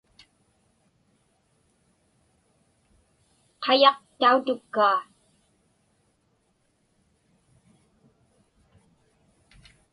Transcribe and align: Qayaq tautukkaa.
Qayaq 3.63 3.97
tautukkaa. 4.19 4.99